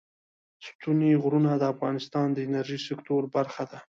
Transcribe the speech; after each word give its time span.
ستوني 0.65 1.11
غرونه 1.23 1.51
د 1.57 1.63
افغانستان 1.73 2.27
د 2.33 2.37
انرژۍ 2.47 2.79
سکتور 2.87 3.21
برخه 3.35 3.63
ده. 3.71 3.79